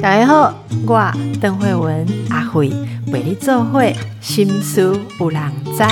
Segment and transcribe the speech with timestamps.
[0.00, 0.52] 大家好，
[0.84, 2.72] 我邓慧文阿慧
[3.06, 5.40] 陪你做会心思有人
[5.76, 5.84] 知。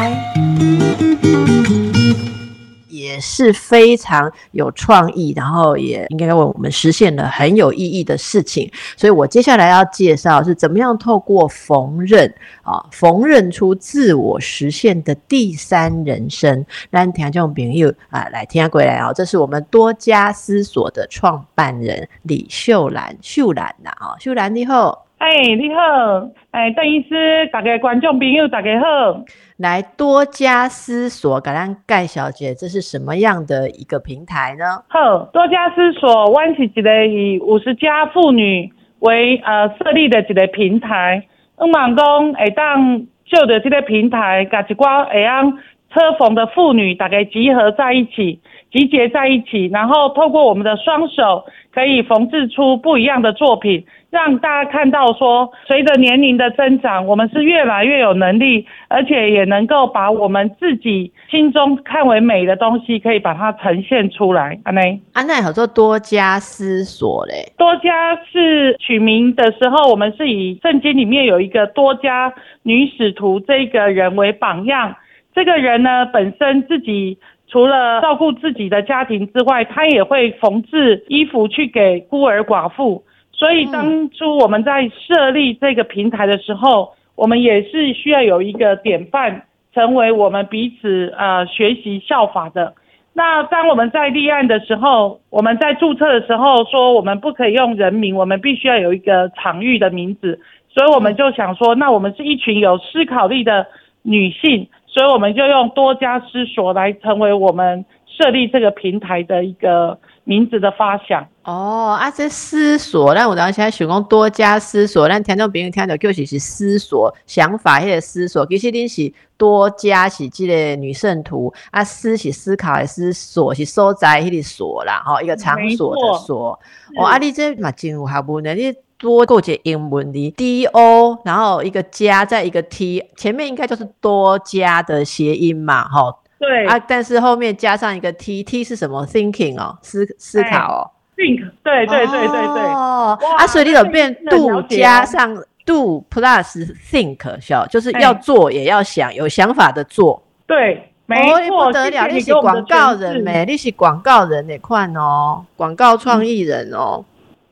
[2.97, 8.71] 也是非常有创意，然后也应该为我们实现了很有意义的事情。
[8.97, 12.33] 所以我接下来要介绍是怎么样透过缝纫
[12.63, 16.65] 啊，缝纫出自我实现的第三人生。
[16.91, 29.25] 让听众朋友啊来听过来啊，这是我们多加思索的创办人李秀兰，秀兰呐啊，秀兰你好，哎你好，哎邓医师，大家观众朋友大家好。
[29.57, 34.85] 来多加思索，感恩盖小姐，这是什么样的一个平台呢？
[34.89, 41.27] 好，多加思索，湾是一个以五十家妇女为呃设立的一个平台。
[41.59, 45.59] 希望讲会当就着这个平台，甲一寡会让
[45.93, 48.41] 车缝的妇女大概集合在一起，
[48.73, 53.87] 集结在一起，然后透过我们的双手，可以缝制出不一样的作品。
[54.09, 64.59] 让大家看到说，随着年龄的增长，我们是越来越有能力，而且也能够把我们自己心中看为美的东西，可以把它呈现出来。
[64.65, 67.53] 安内，安奈好做多加思索嘞。
[67.59, 74.97] 多加是取名的时候，我们是以圣经里面有一个多加女使徒这个人为榜样。
[75.37, 83.05] 这个人呢，本身自己除了照顾自己的家庭之外，他也会缝制衣服去给孤儿寡妇。
[83.33, 89.43] 所以当初我们在设立这个平台的时候，我们也是需要有一个典范，
[89.75, 92.73] 成为我们彼此呃学习效法的。
[93.13, 100.41] 那当我们在立案的时候，我们在注册的时候说我们不可以用人名，我们必须要有一个场域的名字。
[100.69, 103.67] 所以我们就想说，那我们是一群有思考力的
[104.03, 109.99] 女性，所以我们就用多加思索来成为我们设立这个平台的一个。
[110.29, 126.59] 名字的发想哦，啊，这思索，但我当时在想讲多加思索，但听众朋友听到就是是思索想法，迄个思索，其实恁是多加是这个女圣徒啊，思是思考的思索是所在迄个所啦，吼，一个场所的所。
[126.99, 136.15] 哦，啊，你这嘛真有学问的，你多过节英文的 D O，然后一个加再一个 T，前面应该就是多加的谐音嘛，吼。
[136.39, 140.91] 对啊，但是后面加上一个 T，T 是什么？Thinking 哦，思思考哦。
[141.17, 142.63] Think，对对对对对。
[142.65, 150.23] 哦，啊，所以你有变 Do 加上 Do plus Think，小就是要做也要想，有想法的做。
[150.47, 151.67] 对，没错。
[151.67, 153.47] 不得了，你是广告人没？
[153.47, 157.03] 你是广告人那款哦，广告创意人哦。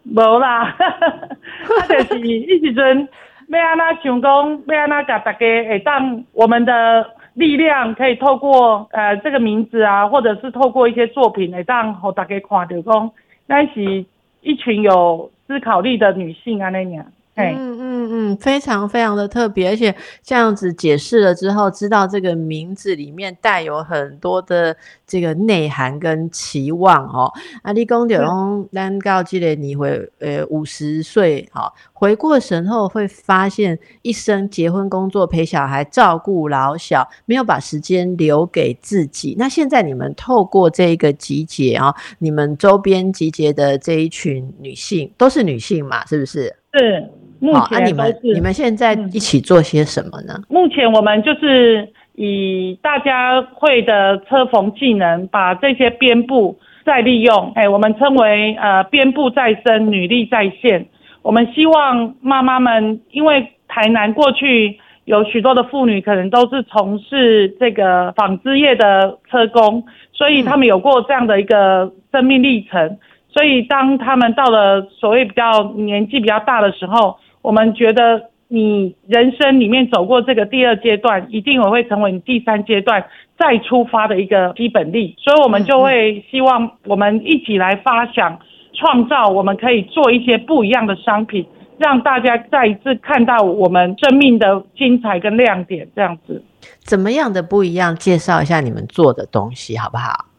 [0.04, 3.08] 无啦， 啊就是一时阵
[3.48, 7.10] 要安那想讲，要安那甲大家会当我们的。
[7.34, 13.10] 力量可以透过呃这个名字啊，或者是透过一些作品来让好大家看到讲，
[13.48, 14.04] 那是
[14.40, 17.04] 一群有思考力的女性啊那样。
[17.36, 27.32] 嗯嗯嗯，非常非常的特别，而且这样子解释了之后，知道这个名字里面带有很多的这个内涵跟期望哦。
[27.62, 39.34] 阿里公就用单告记得你会呃五十岁哈，回过神后会发现一生结婚、工作、陪小孩、照顾老小，没有把时间留给自己。
[39.36, 46.06] 那现在你们透过这一个集结啊，你们周边集结的这一群女性都是女性嘛？
[46.06, 46.54] 是不是？
[46.74, 47.10] 是。
[47.52, 50.34] 好，那你们你们现在一起做些什么呢？
[50.48, 57.52] 目前我们就是以大家会的车缝技能，把这些边布再利用。
[57.54, 60.86] 哎，我们称为呃边布再生，女力再现。
[61.22, 72.98] 我们希望妈妈们，因为台南过去有许多的妇女可能都是从事这个纺织业的车工，所以他们有过这样的一个生命历程。
[73.32, 83.04] 所以当他们到了所谓比较年纪比较大的时候，我们觉得你人生里面走过这个第二阶段，一定也会成为你第三阶段
[83.38, 88.38] 再出发的一个基本力，所以我们就会希望我们一起来发想、
[88.72, 91.44] 创造，我们可以做一些不一样的商品，
[91.76, 95.86] 让大家再一次看到我们生命的精彩跟亮点。
[95.94, 96.42] 这样子，
[96.78, 97.94] 怎么样的不一样？
[97.94, 100.33] 介绍一下你们做的东西好不好？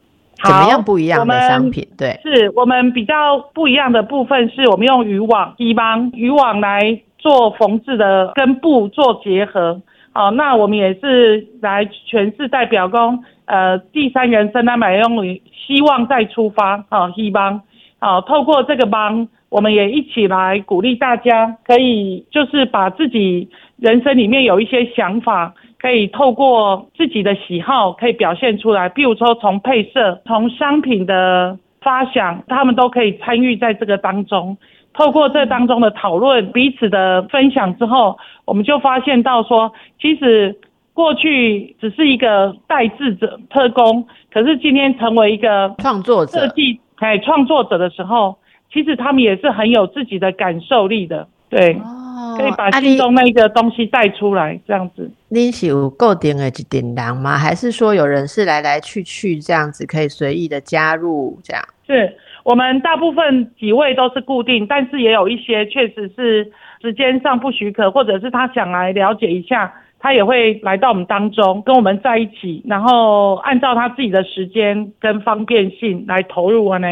[0.46, 1.86] 怎么样不一样的商品？
[1.98, 9.80] 对，是我们比较不一样的部分，是我们用渔网、渔网、渔网来做缝制的，跟布做结合。
[10.12, 16.84] 好，那我们也是来诠释代表工，呃，第三人生来买用于希望再出发。
[16.88, 17.60] 好，希望
[17.98, 25.54] 好，透过这个帮，我们也一起来鼓励大家，可以就是把自己人生里面有一些想法。
[25.86, 28.88] 可以透过自己的喜好，可以表现出来。
[28.88, 34.58] 比如说，从配色、从商品的发想，他们都可以参与在这个当中。
[34.92, 40.58] 透过这当中的讨论，彼此的分享之后，我们就发现到说，其实
[40.92, 48.34] 过去只是一个代制者特工，可是今天成为一个创作者、设计哎创作者的时候，
[48.72, 51.80] 其实他们也是很有自己的感受力的，对，
[52.36, 55.10] 可以把心中那一个东西带出来，这样子。
[55.28, 57.36] 你是有固定的一点人吗？
[57.36, 61.62] 还是说有人是来来去去这样子，可以随意的加入这样？
[61.86, 62.16] 是。
[62.44, 66.48] 我们大部分几位都是固定，但是也有一些确实是
[66.80, 76.86] 时间上不许可，或者是他想来了解一下，他也会来到我们当中跟我们在一起，然后按照他自己的时间跟方便性来投入啊呢。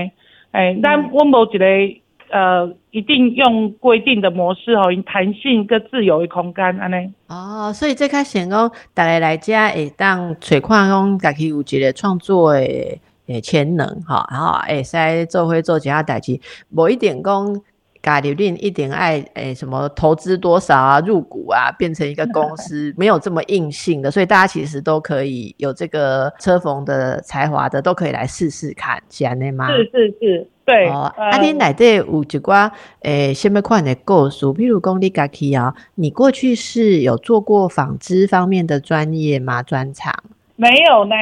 [0.51, 6.97] 哎，但温某几类呃，一定用规定的模式哦，弹性跟自由的空间安呢。
[7.29, 12.99] 哦，所以这开始讲，大家来家会当找看讲，家己有一个创作的。
[13.27, 16.39] 诶，潜能哈，然后诶，在做会做其他代志，
[16.69, 17.59] 某一点讲，
[18.03, 29.69] 家里另一点爱诶，什么投资多少啊，入股啊，变成一个公司，没有这么硬性的，所以大家其实都可以有这个车缝的才华的，都可以来试试看，是安尼吗？
[29.69, 30.89] 是是是，对。
[30.89, 32.71] 哦，阿你内底有一寡
[33.03, 34.47] 诶，什么款的故事？
[34.47, 39.63] 譬如讲你家己啊，你过去是有做过纺织方面的专业吗？
[39.63, 40.13] 专长？
[40.57, 41.15] 没有呢，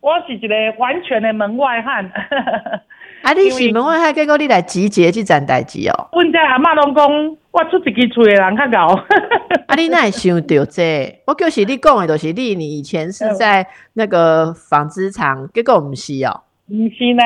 [0.00, 2.10] 我是一个完全的门外汉。
[3.22, 6.08] 啊，你是门外汉，结果你来集结去赚代志哦。
[6.12, 8.94] 阮家阿嬷拢讲，我出一支嘴的人较高。
[9.68, 11.20] 啊，你哪会想到这？
[11.26, 16.40] 我就是你讲的，就是你，你以前是在那个纺织厂，结果毋是哦。
[16.70, 17.22] 唔是呢，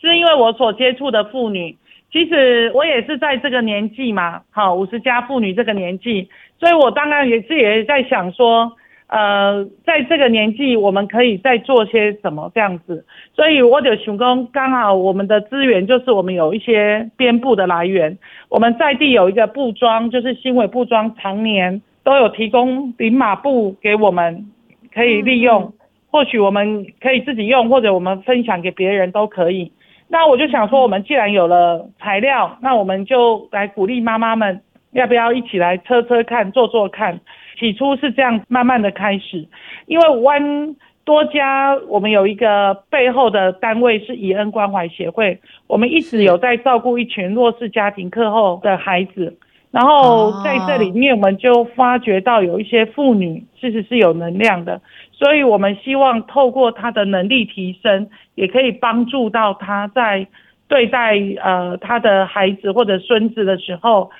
[0.00, 1.76] 是因为我所接触的妇女，
[2.10, 8.72] 其实我也是在这个年纪嘛，好五十加妇女这个年纪，所以我当然也是也在想说。
[9.10, 13.06] 呃，在这个年纪，我们可以再做些什么这样子？
[13.34, 18.18] 所以我就想讲，刚好我们的资源就是我们有一些编布的来源。
[18.50, 24.44] 我们在地有一个布庄，就是新伟布庄，常年都有提供领马布给我们，
[24.92, 25.72] 可以利用。
[26.10, 29.72] 或许我们可以自己用，或者我们分享给别人都可以。
[30.08, 34.62] 那我就想说，我们既然有了材料，那我们就来鼓励妈妈们，
[34.92, 37.20] 要不要一起来车车看，做做看。
[37.58, 39.46] 起初是这样，慢慢的开始，
[39.86, 49.36] 因为湾多家我们有一个背后的单位是以恩关怀协会，我们一直有在照顾一群弱势家庭课后的孩子，
[49.70, 54.80] 然后在这里面我们就发觉到有一些妇女其实是有能量的，
[55.18, 60.26] 所以我们希望透过他的能力提升，也可以帮助到他在
[60.68, 64.10] 对待呃他的孩子或者孙子的时候。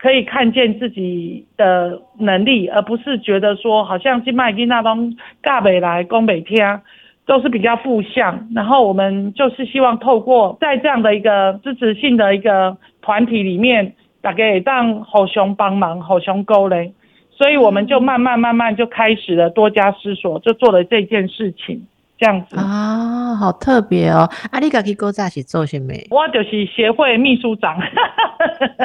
[0.00, 5.12] 可以看见自己的能力，而不是觉得说好像金麦金那帮
[5.42, 6.80] 尬北来攻北天，
[7.26, 8.48] 都是比较负向。
[8.54, 16.92] 然后我们就是希望透过在这样的一个支持性的一个团体里面，大概让好熊帮忙，好熊勾勒，
[17.38, 21.86] 所以我们就慢慢慢慢就开始了多加思索，就做了这件事情。
[22.18, 24.28] 这样子啊，好特别哦！
[24.50, 25.94] 啊你家去国家是做什么？
[26.10, 27.78] 我就是协会秘书长。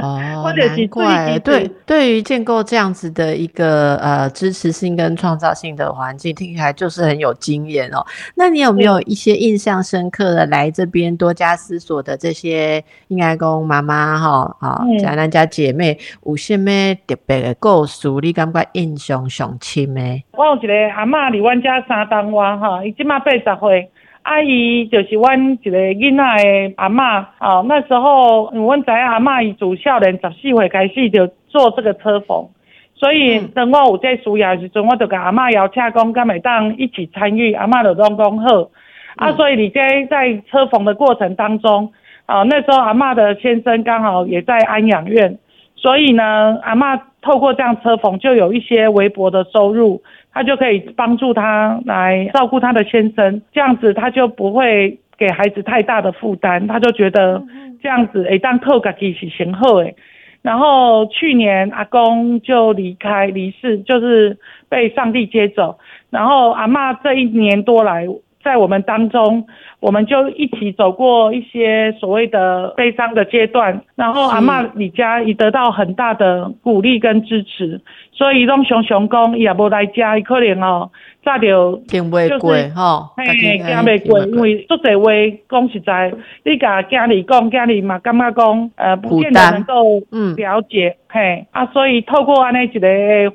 [0.02, 1.40] 哦， 难怪。
[1.40, 8.06] 对，对于建构这样子的一个呃支持性跟创造性的环境，听起来就是很有经验哦。
[8.36, 16.70] 那你有没有一些印象深刻的来这边多加思索的这些应该公妈妈哈啊，家咱家姐妹有什么
[17.08, 18.08] 特别的故事？
[18.22, 20.24] 你感觉印象上深的？
[20.34, 23.90] 我有一个阿嬷离阮家三栋外哈，伊即马八十岁，
[24.22, 27.66] 阿姨就是阮一个囡仔的阿嬷哦。
[27.68, 32.48] 那时候，阮知影阿嬷伊自少年十四岁开始就做这个车缝，
[32.96, 37.54] 所以等我有这需要时阵，我就甲阿嬷邀请讲，敢会当一起参与。
[37.54, 38.70] 阿嬷就拢讲好。
[39.16, 41.92] 啊，所以你在在车缝的过程当中，
[42.26, 45.38] 啊，那时候阿嬷的先生刚好也在安养院，
[45.76, 50.02] 所以呢，阿嬷透过这样车缝就有一些微薄的收入。
[50.34, 57.44] 他就可以帮助他来照顾他的先生，这样子他就不会给孩子太大的负担，他就觉得
[57.82, 59.96] 这样子诶，当透个己是行后诶。
[60.42, 64.38] 然后去年阿公就离开离世，就是
[64.68, 65.78] 被上帝接走，
[66.10, 68.08] 然后阿妈这一年多来。
[68.44, 69.46] 在我们当中，
[69.80, 77.82] 我们就一起走过一些所谓的悲伤的阶段，然后阿妈李家也得到很大的鼓励跟支持，
[78.12, 80.92] 所以拢熊熊讲也无来家，可能哦。
[81.26, 85.10] 早就听袂过吼，嘿，听袂过，因为做这话
[85.50, 90.02] 讲实在，你甲家里讲，家里嘛感觉讲，呃，不见得能够
[90.36, 92.88] 了解，嘿，啊，所以透过安尼一个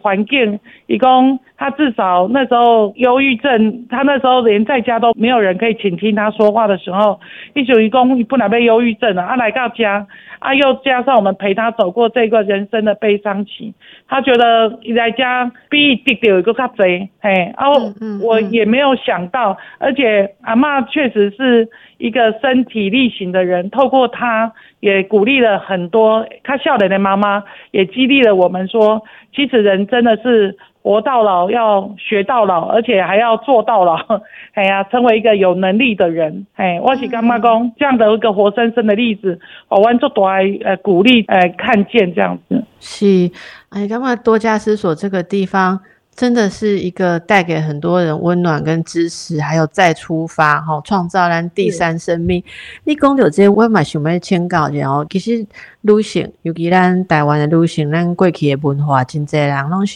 [0.02, 0.58] 环境，
[0.88, 7.20] 伊讲他至少那时候忧郁症，他那时候连在家都没有人可以倾听他说话的时候，
[7.54, 10.04] 一九一公不能被忧郁症了，啊来到家，
[10.40, 13.72] 啊又加上我们陪他走过这个人生的悲伤期，
[14.08, 21.68] 他觉得一来家比弟弟有一个较贼，嘿，然后我也没有想到，而且阿妈确实是
[21.98, 29.02] 一个身体力行的人，透过他也鼓励了很多，他笑脸的妈妈也激励了我们说，
[29.34, 30.56] 其实人真的是。
[30.80, 33.98] 活到老要学到老，而且还要做到老。
[34.54, 36.46] 哎呀，成为一个有能力的人。
[36.54, 42.64] 哎，我是干妈公这样的一个活生生的例子，我们做多来呃鼓励呃看见这样子。
[42.80, 43.30] 是，
[43.68, 45.78] 哎，干嘛多加思索这个地方。
[46.18, 52.42] 真的是一个带给很多人温暖跟支持，还有再出发哈，创造咱第三生命。
[52.82, 55.06] 你讲到这，我嘛想要请教一下哦。
[55.08, 55.46] 其实
[55.82, 59.94] 女性，尤其咱台湾的女性，咱过去的文化，真侪人拢是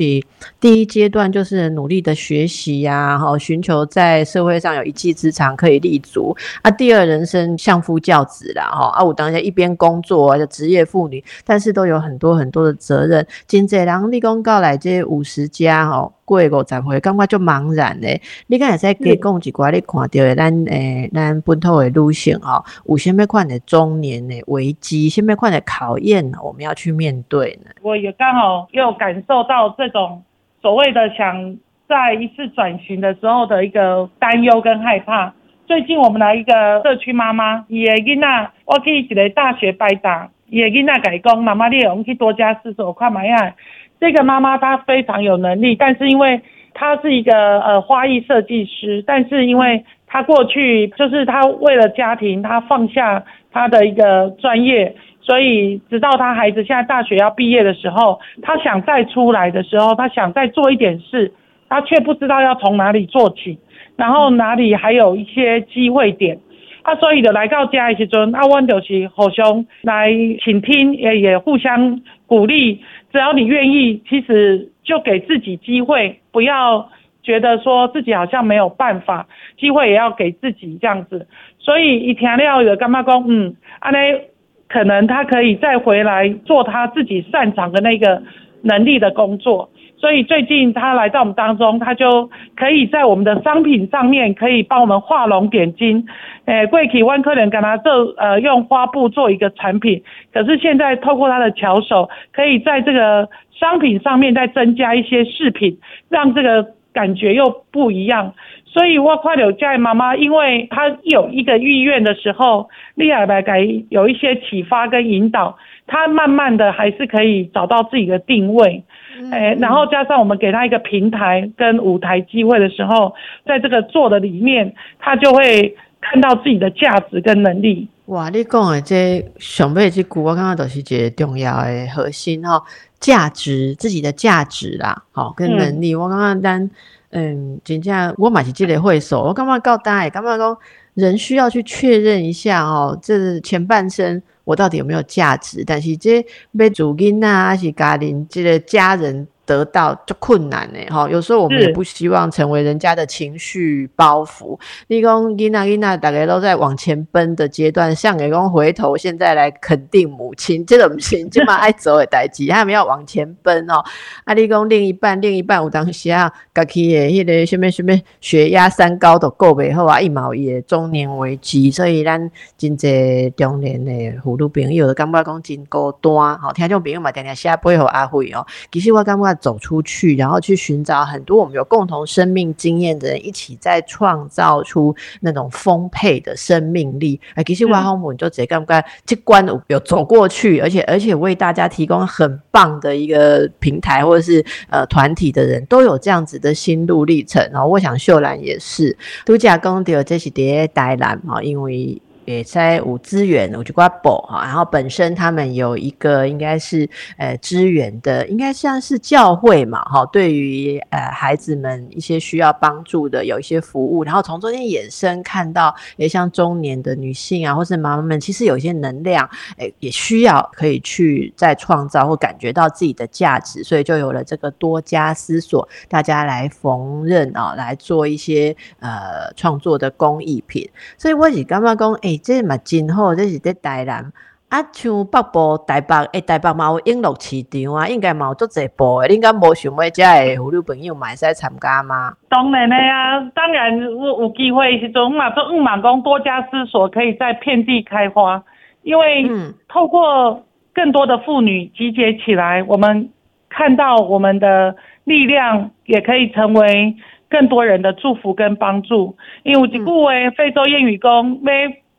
[0.60, 6.70] 第一阶段就是努力的学习呀，吼，寻求在社会上有一技之长可以立足啊。
[6.70, 13.26] 第二人生相夫教子啦，吼啊，我当下一边工作就职业妇女，但是都有很多很多的责任。
[13.48, 16.12] 真侪人立功告来这五十家吼。
[16.32, 18.20] 过五十岁，感觉就茫然嘞。
[18.46, 27.70] 你刚才在给讲一寡，你看到的咱诶，咱本土的女性哦，有什么款的中年的危机，什么款的考验，我们要去面对呢？
[27.82, 30.22] 我也刚好又感受到这种
[30.60, 31.56] 所谓的想
[31.88, 35.34] 在一次转型的时候的一个担忧跟害怕。
[35.66, 43.54] 最近我们来一个社区妈妈，伊的囡仔，我去一个大学拜档，伊的囡仔改讲，妈妈你我们去多加思索，看嘛呀。
[44.02, 46.40] 这个妈妈她非常有能力，但是因为
[46.74, 61.32] 她是一个呃花艺设计师，但是因为她过去就是她为了家庭，她放下她的一个专业，所以直到她孩子现在大学要毕业的时候，她想再出来的时候，她想再做一点事，
[61.68, 63.56] 她却不知道要从哪里做起，
[63.94, 66.40] 然后哪里还有一些机会点，
[66.82, 70.10] 啊，所以就来到家的时阵，啊，我就是互相来
[70.42, 72.82] 倾听，也也互相鼓励。
[73.12, 76.90] 只要你愿意，其实就给自己机会，不要
[77.22, 79.28] 觉得说自己好像没有办法，
[79.58, 81.26] 机会也要给自己这样子。
[81.58, 84.28] 所以一听了有干妈公，嗯，阿内
[84.68, 88.22] 可能他可以再回来做他自己擅长的那个
[88.62, 89.68] 能力的工作。
[90.02, 96.04] 所以最近他来到我们当中，他就可以在我们的商品上面可以帮我们画龙点睛。
[96.46, 105.78] 诶，贵体万科人跟他做呃用花布做一个产品，可是现在透过他的巧手，可以在这个商品上面再增加一些饰品，
[106.08, 108.34] 让这个感觉又不一样。
[108.66, 118.82] 所以我快柳在妈妈，因为她有一个意愿的时候，丽亚来给有一些启发跟引导，她慢慢的还是可以找到自己的定位。
[119.30, 127.88] 哎，然后加上我们给他一个平台跟舞台机会的时候，在这个做的里面，他就会看到自己的价值跟能力。
[128.06, 132.62] 哇，你讲的这上辈这句，我刚刚都是一个重要的核心哈，
[133.00, 135.94] 价值自己的价值啦，好跟能力。
[135.94, 136.68] 我刚刚单
[137.10, 140.58] 嗯，真正我买起这类会所，我刚刚告大家，刚刚讲
[140.94, 144.20] 人需要去确认一下哦，这前半生。
[144.44, 145.62] 我到底有没有价值？
[145.64, 146.26] 但是这
[146.58, 149.28] 被主因啊，还是家庭这个家人。
[149.44, 154.56] 得到就困难呢，哈，有时候我们也不希望成为人家的情绪包袱。
[154.86, 163.82] 立功伊娜伊娜大概都在往前奔的阶段，像立功回头现在来肯定母亲，这种行这么爱走的代志，他们要往前奔哦。
[164.24, 179.31] 阿立功另一半另一半有当时啊，家己的迄个什么什么血压三高都够袂好啊，一毛也中年危机，所以咱真济中年的妇女朋友感觉讲真孤单，好，听众朋友嘛，定定写背后阿慧哦，其实我感觉。
[179.34, 187.20] 走出去，然后去寻找很多我们有共同生命经验的人，一起在创造出那种丰沛的生命力。
[187.34, 197.42] 哎，其实万豪姆就直接干不干这关有走过去，而且而且为大家提供很棒的一个平台，或者是呃团体的人都有这样子的心路历程。
[197.52, 202.00] 然后我想秀兰也是度假公的这是在台南哈，因为。
[202.24, 204.44] 也在无资源，我就挂补哈。
[204.44, 210.06] 然后本身他们有一个应该是呃支援的，应该像是教会嘛哈。
[210.06, 214.04] 对于呃孩子们一些需要帮助的，有一些服务。
[214.04, 230.68] 然后从中间衍生看到，也像中年的女性啊，或是妈妈们，其实有一些能量，诶，也需要可以去再创造或感觉到自己的价值，所以就有了这个多加思索，大家来缝纫啊，来做一些呃创作的工艺品。
[230.96, 232.11] 所以我是刚刚讲诶。
[232.18, 234.12] 这嘛真好，这是在台南
[234.48, 242.12] 啊，像北部、台北，诶，台北嘛有永乐市场啊，应该嘛有足侪部诶，你应该无想要遮诶妇女朋友嘛会使参加吗？
[242.28, 248.42] 当然诶啊，当然有有机会时阵，嘛做五马公多家思所可以在遍地开花，
[248.82, 249.30] 因为
[249.68, 253.08] 透过更多的妇女集结起来，我们
[253.48, 256.94] 看到我们的力量也可以成为
[257.30, 259.16] 更多人的祝福跟帮助。
[259.44, 261.52] 因为有一句话，非洲谚语讲，要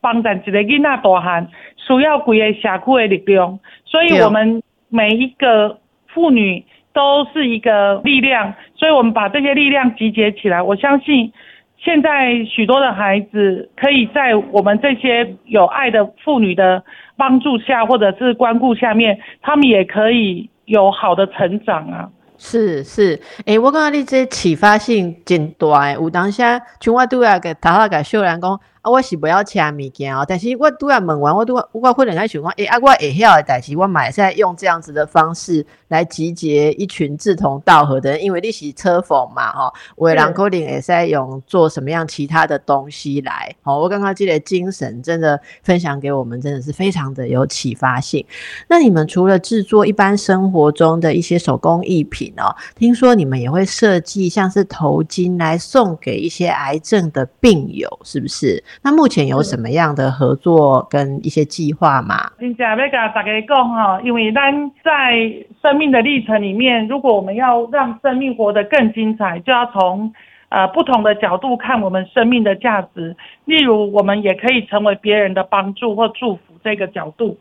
[0.04, 1.48] 帮助一个囡仔大汉。
[1.86, 10.62] 需要规个社区的力量，所以我们每一个妇女都是一个力量，所以我们把这些力量集结起来。
[10.62, 11.34] 我相信，
[11.78, 16.82] 现在许多的孩子可以在我们这些有爱的妇女的
[17.18, 22.10] 帮助下，或者是关顾下面，他们也可以有好的成长啊。
[22.38, 28.58] 是是，诶，我感觉你这启发性真大诶，有当下像我拄要个头下个秀兰讲。
[28.84, 48.26] 啊，我是不要吃物件哦，但是我拄要问完，我拄我可能在想讲，诶，啊，我会晓的代志，我买在用这样子的方式来集结一群志同道合的人，因为你是车缝嘛，吼，为人可能也在用做什么样其他的东西来，好，我刚刚记得精神真的分享给我们，真的是非常的有启发性。
[48.68, 58.62] 那你们除了制作一般生活中的一些手工艺品哦，听说你们也会设计像是头巾来送给一些癌症的病友，是不是？
[58.82, 62.32] 那目前有什么样的合作跟一些计划吗？
[62.40, 65.14] 真正要跟大家讲哈，因为咱在
[65.62, 70.14] 生命的历程里面，如果我们要让生命活得更精彩，就要从
[70.50, 73.16] 呃不同的角度看我们生命的价值。
[73.46, 77.38] 例如，我们也可以成为别人的帮助或祝福这个角度。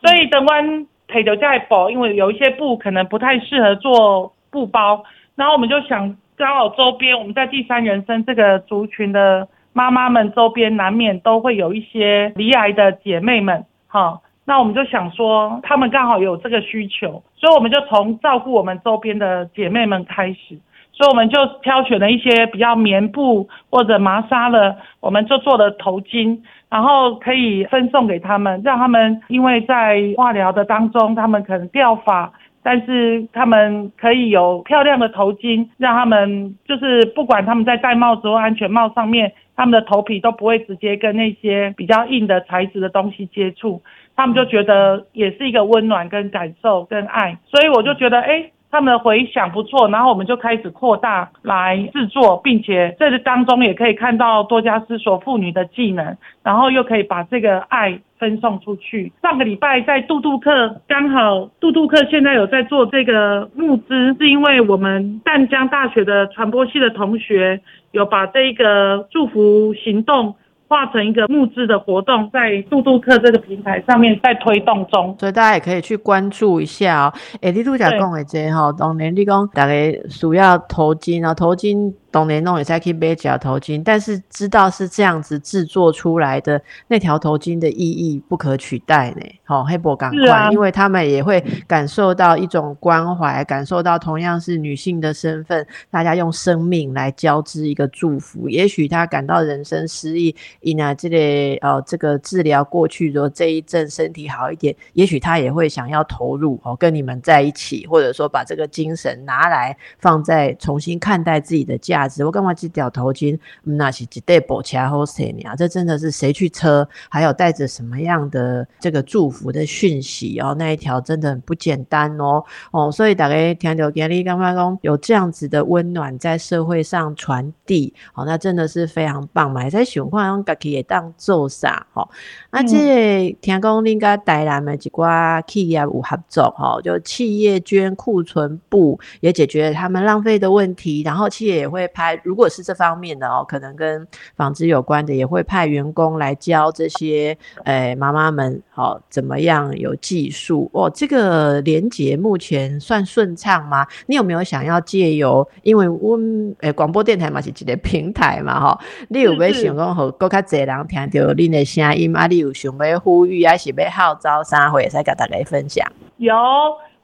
[0.00, 5.02] 所以等完配的在补，因为有一些布可能不太适合做布包，
[5.34, 9.48] 然后我们就想刚好周边我们在第三人生这个族群的。
[9.76, 20.58] 妈妈们周边难免都会有一些离癌的姐妹们，哈，那我们就想说，她们刚好有这个需求，所以我们就从照顾我们周边的姐妹们开始，
[20.92, 26.38] 所以我们就挑选了一些比较棉布或者麻纱的，我们就做了头巾，
[26.70, 32.32] 然后可以分送给他们，让他们因为在化疗的当中，他们可能掉发。
[32.62, 43.82] 但是他们可以有漂亮的头巾，让他们就是不管他们在戴帽子或安全帽上面，他们的头皮都不会直接跟那些比较硬的材质的东西接触，
[44.14, 48.50] 他们就觉得也是一个温暖跟感受跟爱，所以我就觉得哎。
[48.70, 59.12] 他们的回响不错，然后我们就开始扩大来制作，并且这当中也可以看到多家思索妇女的技能，然后又可以把这个爱分送出去。
[59.22, 67.60] 上个礼拜在杜杜克，刚好杜杜克现在有在做这个募资，是因为我们淡江大学的传播系的同学
[67.92, 70.34] 有把这个祝福行动。
[70.68, 77.12] 化成一个募资的活动，在杜杜克这个平台上面在推动中，所以大家也可以去关注一下哦。
[77.40, 81.92] 诶，你拄讲讲的这哈，当年你讲大概需要头巾啊，头巾。
[82.16, 89.22] 当年弄也在可以买假头巾，但是知道是这样子制作出来的那条头巾的意义不可取代呢。
[89.44, 98.48] 好，黑博赶快，因为他们也会感受到一种关怀，感受到同样是女性的身份，大家用生命来交织一个祝福。
[98.48, 112.05] 也许他感到人生失意，因啊这类呃这个治疗过去，如果这一阵身体好一点，也许他也会想要投入哦，跟你们在一起，或者说把这个精神拿来放在重新看待自己的价。
[112.24, 113.38] 我干嘛去掉头巾？
[113.62, 115.54] 那是几对宝起来好谁呢？
[115.56, 116.86] 这真的是谁去车？
[117.08, 120.54] 还有带着什么样的这个祝福的讯息哦？
[120.58, 122.90] 那一条真的很不简单哦哦！
[122.92, 129.68] 所以大概听到今日刚刚讲有这样子的温暖在社会上传递，哦，那真的是非常棒嘛！
[129.70, 131.86] 在想看用家己也当做啥？
[131.94, 132.08] 哦，
[132.50, 141.85] 啊，这听讲应该台南的几挂企业有合作哈，就企业捐库存部，也解决了他们浪费的问题，然后企业也会。
[141.88, 150.90] 派如果是这方面的哦，可能跟纺织有关的，也会派员工来教这些诶妈妈们，好怎么样有技术哦。
[150.92, 153.86] 这个连接目前算顺畅吗？
[154.06, 156.18] 你有没有想要借由，因为我
[156.60, 162.26] 诶广播电台嘛是一个平台嘛哈， 你有没有想讲和更加侪人听到你的声音啊？
[162.26, 165.86] 你有想要呼吁还是要号召啥会再跟大家分享？
[166.16, 166.34] 有。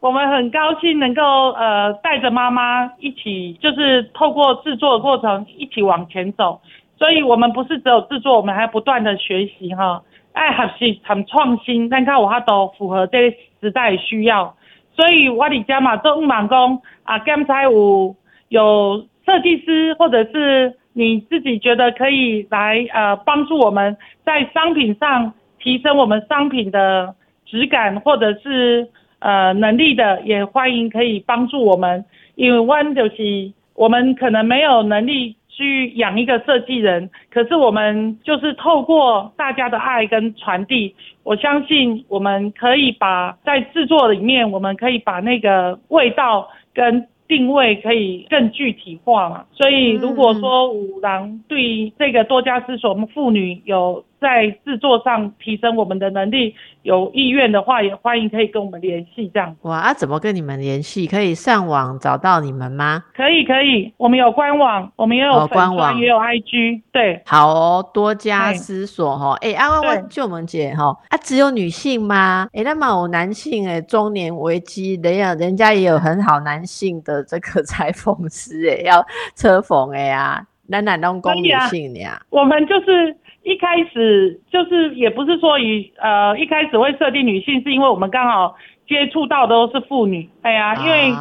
[0.02, 6.60] 我们很高兴能够呃带着妈妈一起，就是透过制作的过程一起往前走。
[6.98, 14.56] 所以，我们不是只有制作，我们还不断的学习哈，爱学习很创新，但看我它都符合这个时代需要。
[14.96, 18.16] 所以，我哋家嘛做五满工啊，刚才有
[18.48, 27.14] 有设计师或者是你自己觉得可以来呃帮助我们在商品上提升我们商品的。
[27.44, 28.88] 质感或者是
[29.22, 32.04] 呃能力的，也欢迎可以帮助我们。
[32.34, 49.44] 因为 one 就是我们可能没有能力去养一个设计人，可是我们就是透过大家的爱跟传递，我相信我们可以把在制作里面，我们可以把那个味道跟定位可以更具体化嘛。
[49.52, 54.04] 所以如果说五郎对这个多家思所，我们妇女有。
[54.22, 59.28] 在制作上提升我们的能力，有意愿的话也欢迎可以跟我们联系。
[59.34, 61.06] 这样哇，啊，怎么跟你们联系？
[61.06, 63.02] 可以上网找到你们吗？
[63.14, 66.82] 可以，可以，我们有官网，我们也有官网，也有 IG。
[66.92, 69.36] 对，好哦，多加思索哈。
[69.40, 72.48] 哎，阿问问舅萌姐哈，啊，只有女性吗？
[72.52, 79.04] 哎，那么有男性哎，中年危机，人家人家也有很好男性的这个裁缝师哎，要
[79.34, 82.22] 车缝哎呀，男男都供女性呀。
[82.30, 83.16] 我们就是。
[83.42, 88.54] 一开始就是也不是说以呃一开始会设定女性，是因为我们刚好
[88.86, 91.12] 接触到的都是妇女，哎呀，因为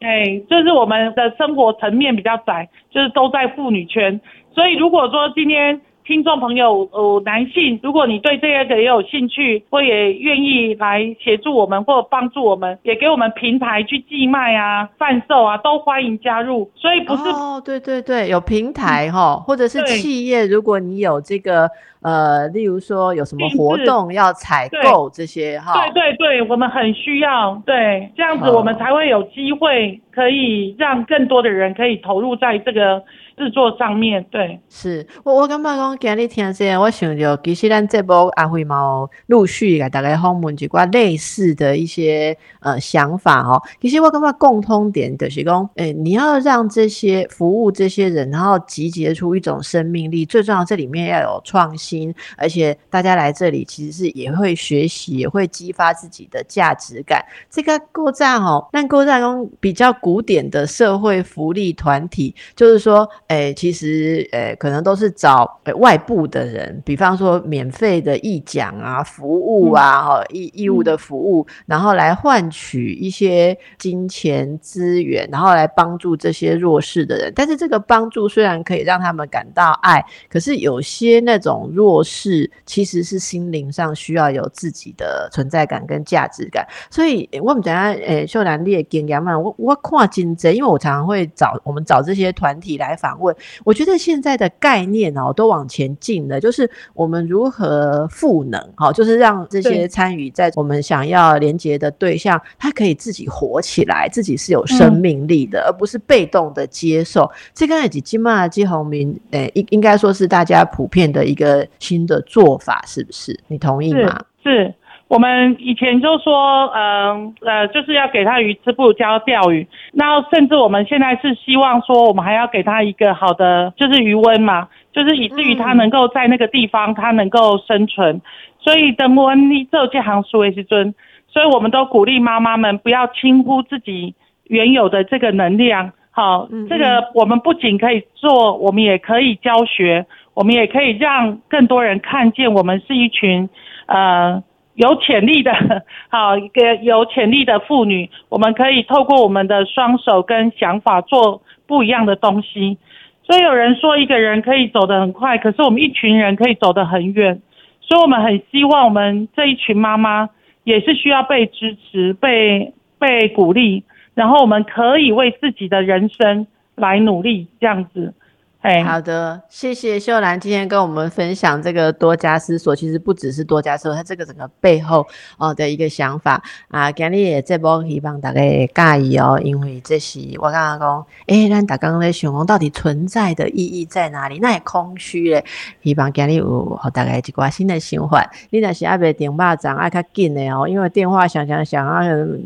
[0.00, 4.20] 哎就是我们的生活层面比较窄，就是都在妇女圈，
[4.52, 5.80] 所以如果说今天。
[6.08, 16.70] 听众朋友，呃，男性，如果你对这个也有兴趣，或也愿意来协助我们，或帮助我们，也给我们平台去寄卖啊、贩售啊，都欢迎加入。
[16.76, 21.68] 所以不是哦，对对对，有平台哈，或者是企业，如果你有这个
[22.00, 33.02] 呃，例如说有什么活动要采购这些哈，对对对，我们很需要，对，这样子我们才会有机会可以让更多的人可以投入在这个。
[33.38, 43.62] 制作上面对，是我我感觉讲今日听先，我想着其实咱这波阿辉毛陆续给大家访问几挂类似的一些呃想法哦。
[43.80, 50.26] 其实我感觉共通点就是讲，诶，你要让这些服务这些人，然后集结出一种生命力。
[50.26, 57.24] 最重要，这里面要有创新，而且大家来这里其实是也会学习，也会激发自己的价值感。
[57.48, 63.08] 这个构站哦，那构站中比较古典的社会福利团体，就是说。
[63.28, 77.30] 诶，其实诶，可能都是找外部的人，比方说免费的义讲啊、服务啊、哈义义务的服务，然后来换取一些金钱资源，然后来帮助这些弱势的人。
[77.36, 86.66] 但是这个帮助虽然可以让他们感到爱，可是有些那种弱势其实是心灵上需要有自己的存在感跟价值感。
[86.90, 93.17] 所以我们等下诶，秀兰你也经验嘛，我我看金针，因为我常常会找我们找这些团体来访。
[93.20, 107.30] 问，我觉得现在的概念哦，都往前进了，就是我们如何赋能，哈，就是让这些参与在我们想要连接的对象，他可以自己活起来，自己是有生命力的，而不是被动的接受。
[107.54, 113.38] 这个以及金马基宏明，诶，应应该说是大家普遍的一个新的做法，是不是？
[113.48, 114.20] 你同意吗？
[114.42, 114.74] 是。
[115.08, 119.66] 我们以前就说，嗯呃，就是要给他鱼吃，不如教钓鱼。
[119.92, 128.20] 那甚至我们现在是希望说，我们还要给他一个好的，就是余温嘛，就是以至于他能够在那个地方，他能够生存。
[128.60, 130.94] 所以等温你做这行苏维是尊，
[131.26, 135.92] 所以我们都鼓励妈妈们不要轻忽自己原有的这个能量。
[136.10, 143.48] 好，这个我们不仅可以做，我们也可以教学，我们也可以让更多人看见我们是一群，
[143.86, 144.42] 呃。
[144.78, 145.52] 有潜力的，
[146.08, 152.78] 好一个有潜力的妇女，我们可以透过我们的双手跟想法做不一样的东西。
[153.24, 157.42] 所以有人说一个人可以走得很快，可是我们一群人可以走得很远。
[157.80, 160.30] 所以我们很希望我们这一群妈妈
[160.62, 163.82] 也是需要被支持、被被鼓励，
[164.14, 168.14] 然后我们可以为自己的人生来努力，这样子。
[168.60, 175.06] 好的，谢谢秀兰今天跟我们分享这个多加思索，其实不只是多加思索，它这个整个背后
[175.38, 176.90] 哦的一个想法啊。
[176.90, 184.40] 今日也这波希望大家介意哦，因为这是我刚刚讲，诶，咱大家在想讲到底存在的意义在哪里？
[184.40, 185.44] 那也空虚嘞。
[185.82, 188.28] 希望今日有好大家一个新的想法。
[188.50, 192.02] 你那是阿别点巴掌爱较紧的哦，因为电话响响响啊，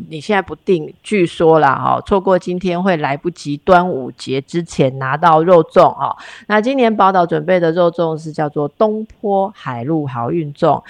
[0.09, 6.02] 你现在不定，据说啦哈，错过今天会来不及端午节之前拿到肉粽
[6.47, 10.81] 那今年宝岛准备的肉粽是叫做东坡海陆好运粽，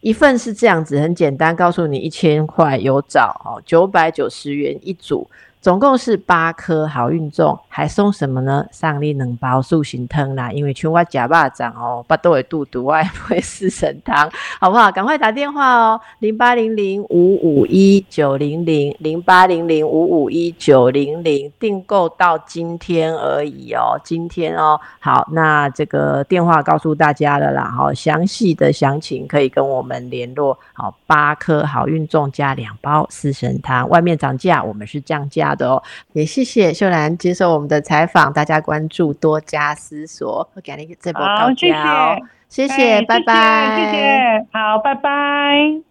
[0.00, 5.28] 一份是这样子，很简单，告诉你一千块有找哦，九百九十元一组。
[5.60, 8.64] 总共是八颗好运粽，还送什么呢？
[8.70, 14.90] 上你两包塑形汤啦，因为像我假巴掌哦，巴都会肚肚，我也不会四神汤，好不好？
[14.92, 30.56] 赶快打电话哦，零八零零五五一九零零零八零零五五一九零零，订购到今天而已哦，今天哦，好，那这个电话告诉大家了啦，好，详细的详情可以跟我们联络。
[30.72, 35.47] 好，八颗好运粽加两包四神汤，外面涨价，我们是降价。
[35.54, 35.82] 的哦，
[36.12, 42.68] 也谢谢秀兰接受我们的采访，大家关注多加思索，我给你这波高价，谢。
[42.68, 45.87] 谢，拜拜，谢谢，好，拜拜。